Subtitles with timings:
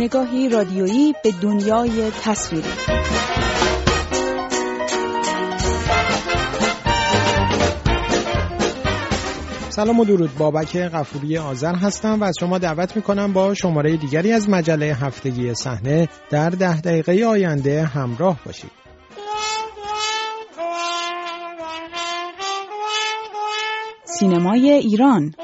[0.00, 2.68] نگاهی رادیویی به دنیای تصویری.
[9.68, 10.30] سلام و درود.
[10.38, 15.54] بابک قفوری آذر هستم و از شما دعوت می‌کنم با شماره دیگری از مجله هفتگی
[15.54, 18.70] صحنه در ده دقیقه آینده همراه باشید.
[24.04, 25.34] سینمای ایران.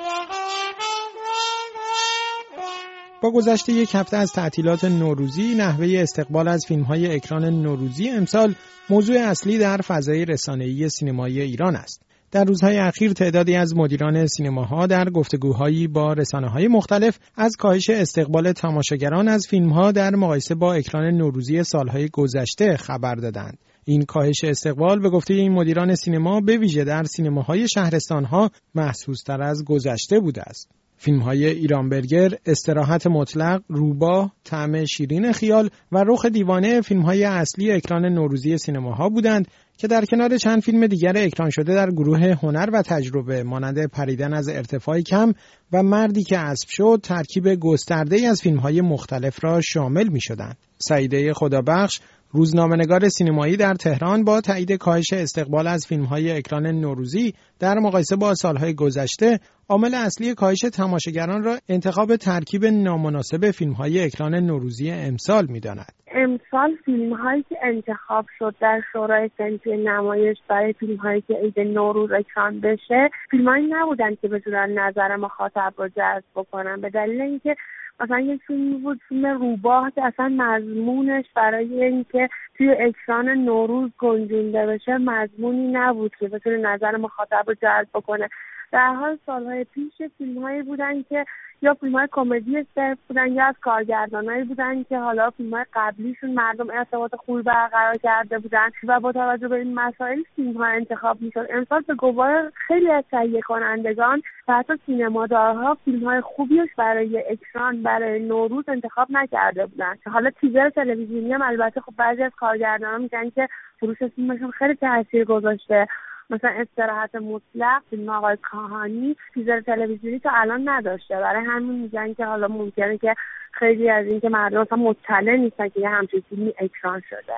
[3.22, 8.54] با گذشته یک هفته از تعطیلات نوروزی نحوه استقبال از فیلم های اکران نوروزی امسال
[8.90, 12.02] موضوع اصلی در فضای رسانه‌ای سینمای ایران است.
[12.30, 17.90] در روزهای اخیر تعدادی از مدیران سینماها در گفتگوهایی با رسانه های مختلف از کاهش
[17.90, 23.58] استقبال تماشاگران از فیلمها در مقایسه با اکران نوروزی سالهای گذشته خبر دادند.
[23.84, 29.64] این کاهش استقبال به گفته این مدیران سینما به ویژه در سینماهای شهرستانها محسوستر از
[29.64, 30.81] گذشته بوده است.
[30.96, 37.24] فیلم های ایران برگر، استراحت مطلق، روبا، طعم شیرین خیال و رخ دیوانه فیلم های
[37.24, 42.34] اصلی اکران نوروزی سینماها بودند که در کنار چند فیلم دیگر اکران شده در گروه
[42.42, 45.32] هنر و تجربه مانند پریدن از ارتفاع کم
[45.72, 50.56] و مردی که اسب شد ترکیب گسترده از فیلم های مختلف را شامل می شدند.
[50.78, 52.00] سعیده خدابخش
[52.34, 58.34] روزنامه‌نگار سینمایی در تهران با تایید کاهش استقبال از فیلم‌های اکران نوروزی در مقایسه با
[58.34, 59.38] سالهای گذشته
[59.68, 65.92] عامل اصلی کاهش تماشاگران را انتخاب ترکیب نامناسب فیلم‌های اکران نوروزی امسال می‌داند.
[66.14, 71.60] امسال فیلم هایی که انتخاب شد در شورای سنفی نمایش برای فیلم هایی که عید
[71.60, 77.20] نوروز اکران بشه فیلم هایی نبودن که بتونن نظر مخاطب رو جذب بکنن به دلیل
[77.20, 77.56] اینکه
[78.02, 84.66] مثلا یک فیلمی بود فیلم روباه که اصلا مضمونش برای اینکه توی اکران نوروز گنجونده
[84.66, 88.28] بشه مضمونی نبود که بتونه نظر مخاطب رو جلب بکنه.
[88.72, 91.24] در حال سالهای پیش فیلم هایی بودن که
[91.62, 96.30] یا فیلم های کمدی صرف بودن یا از کارگردانایی بودن که حالا فیلم های قبلیشون
[96.30, 101.22] مردم ارتباط خوبی برقرار کرده بودن و با توجه به این مسائل فیلم ها انتخاب
[101.22, 101.46] می‌شد.
[101.50, 107.82] امسال به گوار خیلی از تهیه کنندگان و حتی سینمادارها فیلم های خوبیش برای اکران
[107.82, 109.94] برای نوروز انتخاب نکرده بودن.
[110.12, 113.48] حالا تیزر تلویزیونی هم البته خب بعضی از کارگردانان میگن که
[113.80, 115.86] فروش فیلمشون خیلی تاثیر گذاشته
[116.32, 122.24] مثلا استراحت مطلق فیلم آقای کاهانی تیزر تلویزیونی تا الان نداشته برای همین میگن که
[122.24, 123.14] حالا ممکنه که
[123.52, 127.32] خیلی از اینکه مردم اصلا مطلع نیستن که یه همچین فیلمی اکران شده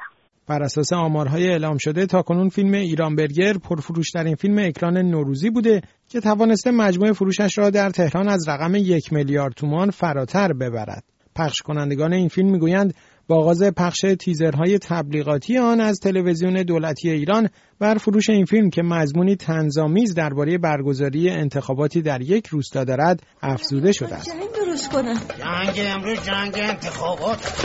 [0.48, 5.80] بر اساس آمارهای اعلام شده تا کنون فیلم ایران برگر پرفروشترین فیلم اکران نوروزی بوده
[6.08, 11.04] که توانسته مجموع فروشش را در تهران از رقم یک میلیارد تومان فراتر ببرد.
[11.36, 12.94] پخش کنندگان این فیلم می‌گویند
[13.28, 17.48] با آغاز پخش تیزرهای تبلیغاتی آن از تلویزیون دولتی ایران
[17.78, 23.92] بر فروش این فیلم که مضمونی تنظامیز درباره برگزاری انتخاباتی در یک روستا دارد افزوده
[23.92, 24.30] شده است.
[24.30, 25.14] جنگ درست کنم.
[25.14, 27.64] جنگ امروز جنگ انتخابات.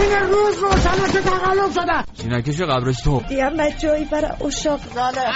[0.00, 3.22] این روز روشن که تقلب شده؟ سینکش قبرش تو.
[3.28, 4.80] دیگه جایی برای اشاق.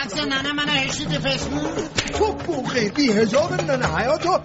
[0.03, 1.63] عکس ننه من هشتید فیسبوک
[2.19, 2.33] تو
[2.77, 4.39] ننه حیاتو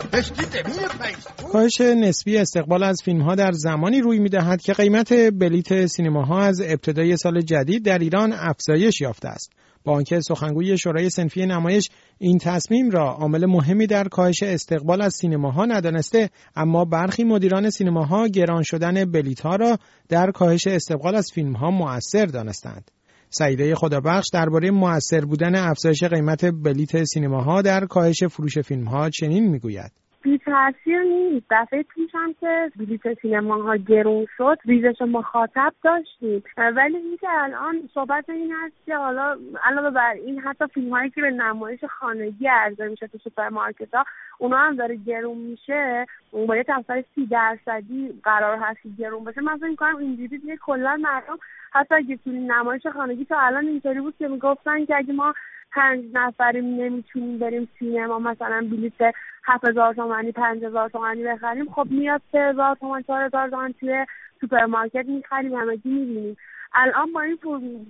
[1.51, 6.39] کاهش نسبی استقبال از فیلم ها در زمانی روی می دهد که قیمت بلیت سینماها
[6.41, 9.51] از ابتدای سال جدید در ایران افزایش یافته است.
[9.83, 15.13] با آنکه سخنگوی شورای سنفی نمایش این تصمیم را عامل مهمی در کاهش استقبال از
[15.13, 19.77] سینماها ندانسته اما برخی مدیران سینماها گران شدن بلیتها را
[20.09, 22.91] در کاهش استقبال از فیلمها مؤثر دانستند
[23.33, 29.91] سعیده خدابخش درباره مؤثر بودن افزایش قیمت بلیت سینماها در کاهش فروش فیلمها چنین می‌گوید.
[30.23, 31.45] بی تاثیر نیست.
[31.51, 36.43] دفعه پیش که بلیت سینماها گرون شد ریزش مخاطب داشتیم.
[36.57, 41.21] ولی اینکه الان صحبت این هست که حالا علاوه بر این حتی فیلم هایی که
[41.21, 44.05] به نمایش خانگی عرضه میشه تو سوپرمارکت ها
[44.37, 46.05] اونا هم داره گرون میشه.
[46.31, 50.57] اون با یه تغییر سی درصدی قرار هست گرون بشه من فکر می‌کنم اینجوری دیگه
[50.57, 51.37] کلا مردم
[51.71, 55.33] حتی اگه فیلم نمایش خانگی تا الان اینطوری بود که می‌گفتن که اگه ما
[55.71, 59.13] پنج نفریم نمی‌تونیم بریم سینما مثلا بلیت
[59.43, 63.73] هفت هزار تومنی پنج هزار تومنی بخریم خب میاد سه هزار تومن چهار هزار تومن
[63.79, 64.05] توی
[64.41, 66.37] سوپرمارکت می‌خریم همگی می‌بینیم.
[66.73, 67.39] الان با این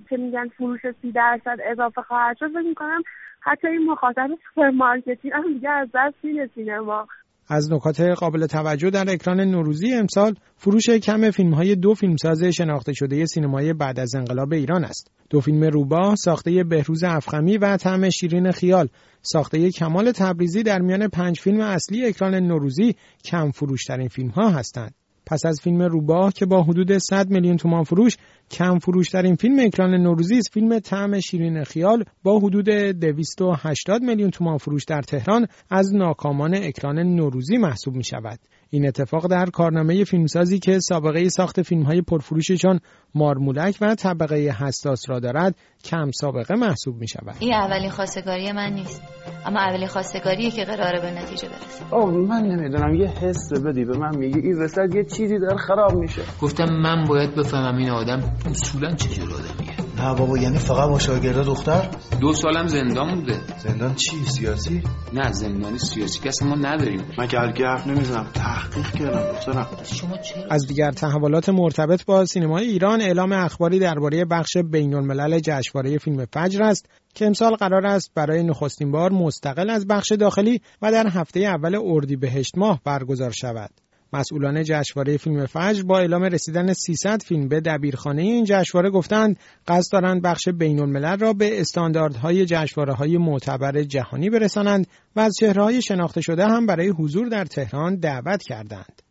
[0.10, 3.04] که میگن فروش سی درصد اضافه خواهد شد فکر می‌کنم
[3.42, 7.08] حتی این مخاطب سوپرمارکتی هم دیگه از دست میره سینما.
[7.54, 12.94] از نکات قابل توجه در اکران نوروزی امسال فروش کم فیلم های دو فیلمساز شناخته
[12.94, 15.12] شده سینمای بعد از انقلاب ایران است.
[15.30, 18.88] دو فیلم روباه ساخته بهروز افخمی و طعم شیرین خیال
[19.22, 22.96] ساخته کمال تبریزی در میان پنج فیلم اصلی اکران نوروزی
[23.26, 25.01] کم فروشترین فیلم ها هستند.
[25.26, 28.18] پس از فیلم روباه که با حدود 100 میلیون تومان فروش
[28.52, 34.30] کم فروش این فیلم اکران نوروزی است فیلم طعم شیرین خیال با حدود 280 میلیون
[34.30, 38.40] تومان فروش در تهران از ناکامان اکران نوروزی محسوب می شود
[38.70, 42.80] این اتفاق در کارنامه فیلمسازی که سابقه ساخت فیلم های پرفروشی چون
[43.16, 47.36] مارمولک و طبقه حساس را دارد کم سابقه محسوب می شود.
[47.40, 49.02] این اولین خواستگاری من نیست
[49.46, 51.86] اما اولین خواستگاریه که قراره به نتیجه برسه.
[51.92, 52.96] آه من نمی‌دونم.
[52.96, 56.22] یه حس بدی به من میگه این وسط یه چیزی داره خراب میشه.
[56.42, 59.81] گفتم من باید بفهمم این آدم اصولا چه جور آدمیه.
[60.02, 61.90] نه بابا یعنی فقط با شاگرده دختر؟
[62.22, 63.42] دو سالم زندان بوده.
[63.58, 64.84] زندان چی؟ سیاسی؟
[65.14, 67.06] نه زندانی سیاسی کس ما نداریم.
[67.18, 69.68] من که هرگی حرف نمی‌زنم تحقیق کردم دخترم.
[69.84, 75.40] شما چرا از دیگر تحولات مرتبط با سینمای ایران اعلام اخباری درباره بخش بین الملل
[75.40, 80.62] جشنواره فیلم فجر است که امسال قرار است برای نخستین بار مستقل از بخش داخلی
[80.82, 83.72] و در هفته اول اردیبهشت ماه برگزار شود.
[84.14, 89.92] مسئولان جشنواره فیلم فجر با اعلام رسیدن 300 فیلم به دبیرخانه این جشنواره گفتند قصد
[89.92, 95.82] دارند بخش بین الملل را به استانداردهای جشنواره های معتبر جهانی برسانند و از چهرههای
[95.82, 99.02] شناخته شده هم برای حضور در تهران دعوت کردند.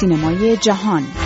[0.00, 1.25] سینمای جهان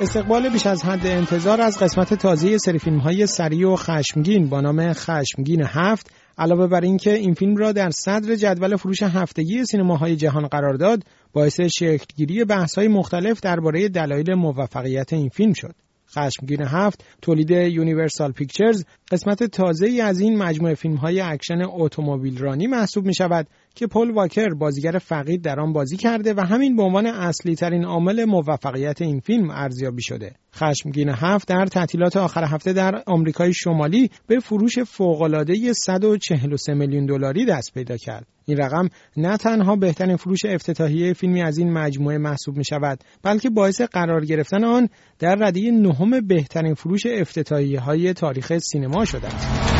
[0.00, 4.60] استقبال بیش از حد انتظار از قسمت تازه سری فیلم های سریع و خشمگین با
[4.60, 10.16] نام خشمگین هفت علاوه بر اینکه این فیلم را در صدر جدول فروش هفتگی سینماهای
[10.16, 11.02] جهان قرار داد
[11.32, 15.74] باعث شکلگیری بحث های مختلف درباره دلایل موفقیت این فیلم شد.
[16.10, 22.38] خشمگین هفت تولید یونیورسال پیکچرز قسمت تازه ای از این مجموعه فیلم های اکشن اتومبیل
[22.38, 23.46] رانی محسوب می شود
[23.76, 27.84] که پل واکر بازیگر فقید در آن بازی کرده و همین به عنوان اصلی ترین
[27.84, 30.32] عامل موفقیت این فیلم ارزیابی شده.
[30.54, 37.44] خشمگین هفت در تعطیلات آخر هفته در آمریکای شمالی به فروش فوق‌العاده 143 میلیون دلاری
[37.44, 38.26] دست پیدا کرد.
[38.44, 43.50] این رقم نه تنها بهترین فروش افتتاحیه فیلمی از این مجموعه محسوب می شود بلکه
[43.50, 44.88] باعث قرار گرفتن آن
[45.18, 49.75] در رده نهم بهترین فروش افتتاحیه های تاریخ سینما شده است.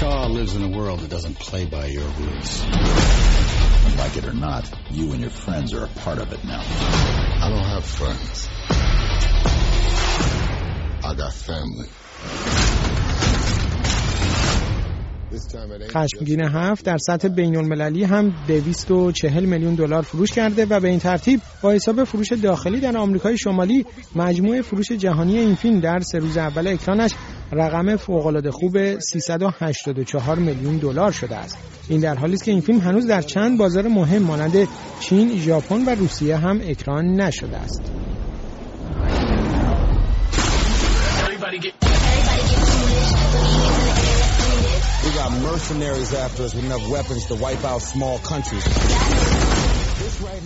[0.00, 2.64] Shaw lives in a world that doesn't play by your rules.
[3.98, 6.62] Like it or not, you and your friends are a part of it now.
[7.44, 8.48] I don't have friends.
[11.04, 11.88] I got family.
[15.90, 20.98] خشمگین هفت در سطح بین المللی هم 240 میلیون دلار فروش کرده و به این
[20.98, 26.18] ترتیب با حساب فروش داخلی در آمریکای شمالی مجموع فروش جهانی این فیلم در سه
[26.18, 27.14] روز اول اکرانش
[27.52, 31.56] رقم فوق‌العاده خوب 384 میلیون دلار شده است.
[31.88, 34.68] این در حالی است که این فیلم هنوز در چند بازار مهم مانند
[35.00, 37.82] چین، ژاپن و روسیه هم اکران نشده است.
[45.04, 49.49] We got mercenaries after us with enough weapons to wipe out small countries.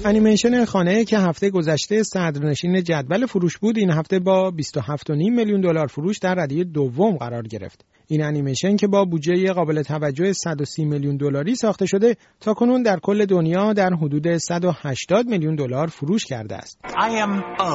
[0.04, 5.86] انیمیشن خانه که هفته گذشته صدرنشین جدول فروش بود این هفته با 27.5 میلیون دلار
[5.86, 7.84] فروش در ردیه دوم قرار گرفت.
[8.06, 12.98] این انیمیشن که با بودجه قابل توجه 130 میلیون دلاری ساخته شده تا کنون در
[13.02, 16.78] کل دنیا در حدود 180 میلیون دلار فروش کرده است.
[16.86, 17.74] I am O.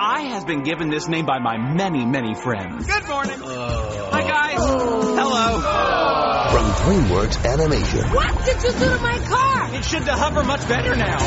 [0.00, 2.86] I has been given this name by my many many friends.
[2.86, 3.40] Good morning.
[3.42, 4.10] Oh.
[4.14, 4.60] Hi guys.
[4.60, 5.18] Oh.
[5.20, 5.46] Hello.
[6.52, 8.04] From DreamWorks Animation.
[8.18, 9.27] What did you do to my?
[9.76, 11.18] It should hover much better now.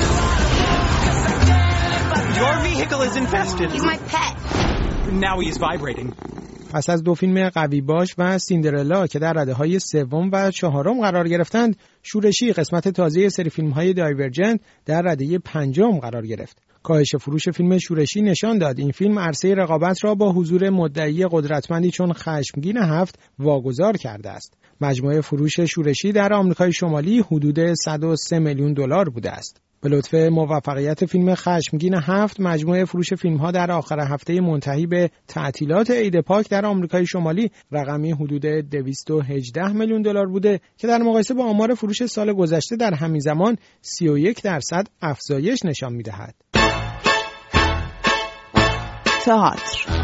[2.41, 3.71] Your vehicle is infested.
[3.71, 4.35] He's my pet.
[5.13, 6.13] Now he is vibrating.
[6.73, 11.01] پس از دو فیلم قوی باش و سیندرلا که در رده های سوم و چهارم
[11.01, 17.15] قرار گرفتند شورشی قسمت تازه سری فیلم های دایورجنت در رده پنجم قرار گرفت کاهش
[17.15, 18.79] فروش فیلم شورشی نشان داد.
[18.79, 24.57] این فیلم عرصه رقابت را با حضور مدعی قدرتمندی چون خشمگین هفت واگذار کرده است.
[24.81, 29.61] مجموعه فروش شورشی در آمریکای شمالی حدود 103 میلیون دلار بوده است.
[29.81, 35.09] به لطف موفقیت فیلم خشمگین هفت مجموعه فروش فیلم ها در آخر هفته منتهی به
[35.27, 41.33] تعطیلات عید پاک در آمریکای شمالی رقمی حدود 218 میلیون دلار بوده که در مقایسه
[41.33, 46.35] با آمار فروش سال گذشته در همین زمان 31 درصد افزایش نشان می‌دهد.
[49.25, 50.01] تئاتر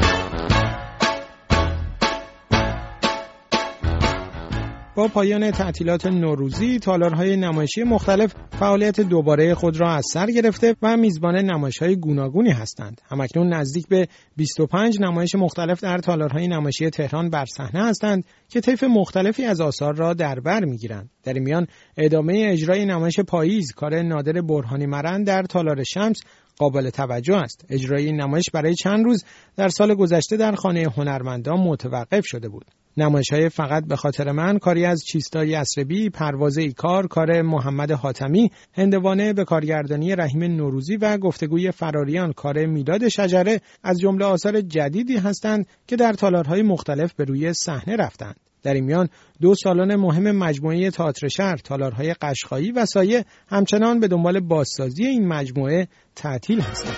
[4.95, 10.97] با پایان تعطیلات نوروزی تالارهای نمایشی مختلف فعالیت دوباره خود را از سر گرفته و
[10.97, 13.01] میزبان نمایش‌های گوناگونی هستند.
[13.09, 18.83] همکنون نزدیک به 25 نمایش مختلف در تالارهای نمایشی تهران بر صحنه هستند که طیف
[18.83, 21.09] مختلفی از آثار را در بر می‌گیرند.
[21.23, 26.21] در این میان ادامه اجرای نمایش پاییز کار نادر برهانی مرند در تالار شمس
[26.57, 27.65] قابل توجه است.
[27.69, 29.23] اجرای این نمایش برای چند روز
[29.55, 32.65] در سال گذشته در خانه هنرمندان متوقف شده بود.
[32.97, 38.51] نمایش های فقط به خاطر من کاری از چیستای اسربی، پرواز ایکار، کار محمد حاتمی،
[38.73, 45.17] هندوانه به کارگردانی رحیم نوروزی و گفتگوی فراریان کار میلاد شجره از جمله آثار جدیدی
[45.17, 48.46] هستند که در تالارهای مختلف به روی صحنه رفتند.
[48.63, 49.09] در این میان
[49.41, 55.27] دو سالن مهم مجموعه تئاتر شهر تالارهای قشقایی و سایه همچنان به دنبال بازسازی این
[55.27, 56.97] مجموعه تعطیل هستند.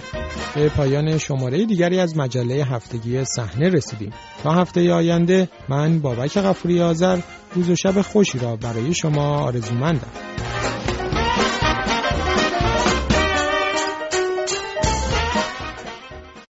[0.55, 4.13] به پایان شماره دیگری از مجله هفتگی صحنه رسیدیم.
[4.43, 7.19] تا هفته آینده من بابک غفوری آذر
[7.53, 10.11] روز و شب خوشی را برای شما آرزومندم.